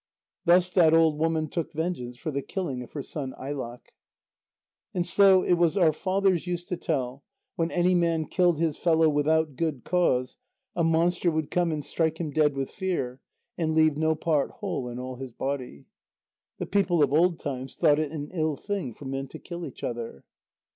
Thus 0.45 0.71
that 0.71 0.95
old 0.95 1.19
woman 1.19 1.47
took 1.47 1.73
vengeance 1.73 2.17
for 2.17 2.31
the 2.31 2.41
killing 2.41 2.81
of 2.81 2.93
her 2.93 3.03
son 3.03 3.35
Ailaq. 3.39 3.81
And 4.95 5.05
so 5.05 5.43
it 5.43 5.59
was 5.59 5.77
our 5.77 5.93
fathers 5.93 6.47
used 6.47 6.69
to 6.69 6.75
tell: 6.75 7.23
when 7.55 7.69
any 7.69 7.93
man 7.93 8.25
killed 8.25 8.57
his 8.57 8.77
fellow 8.77 9.07
without 9.09 9.55
good 9.55 9.83
cause, 9.83 10.37
a 10.75 10.83
monster 10.83 11.29
would 11.29 11.51
come 11.51 11.71
and 11.71 11.85
strike 11.85 12.17
him 12.19 12.31
dead 12.31 12.55
with 12.55 12.71
fear, 12.71 13.21
and 13.59 13.75
leave 13.75 13.95
no 13.95 14.15
part 14.15 14.49
whole 14.49 14.89
in 14.89 14.97
all 14.97 15.17
his 15.17 15.33
body. 15.33 15.85
The 16.57 16.65
people 16.65 17.03
of 17.03 17.13
old 17.13 17.37
times 17.37 17.75
thought 17.75 17.99
it 17.99 18.11
an 18.11 18.31
ill 18.33 18.55
thing 18.55 18.95
for 18.95 19.05
men 19.05 19.27
to 19.27 19.37
kill 19.37 19.67
each 19.67 19.83
other. 19.83 20.23